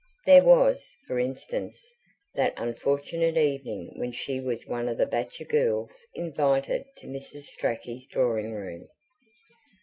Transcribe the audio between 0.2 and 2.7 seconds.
There was, for instance, that